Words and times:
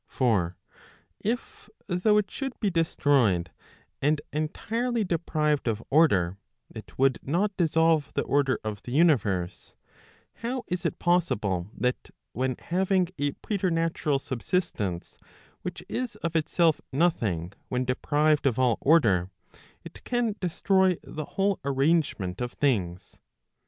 For, 0.07 0.57
if 1.19 1.69
though 1.85 2.17
it 2.17 2.31
should 2.31 2.59
be 2.59 2.71
destroyed 2.71 3.51
and 4.01 4.19
entirely 4.33 5.03
deprived 5.03 5.67
of 5.67 5.83
order, 5.91 6.37
it 6.73 6.97
would 6.97 7.19
not 7.21 7.55
dissolve 7.55 8.11
the 8.15 8.23
order 8.23 8.59
of 8.63 8.81
the 8.81 8.93
universe, 8.93 9.75
how 10.37 10.63
is 10.67 10.85
it 10.87 10.97
possible 10.97 11.69
that 11.77 12.09
when 12.31 12.55
having 12.57 13.09
a 13.19 13.33
preternatural 13.43 14.17
subsistence 14.17 15.19
which 15.61 15.83
is 15.87 16.15
of 16.23 16.35
itself 16.35 16.81
nothing 16.91 17.53
when 17.69 17.85
deprived 17.85 18.47
of 18.47 18.57
all 18.57 18.79
order, 18.81 19.29
it 19.83 20.03
can 20.03 20.33
destroy 20.39 20.97
the 21.03 21.25
whole 21.25 21.59
arrangement 21.63 22.41
of 22.41 22.53
things? 22.53 23.19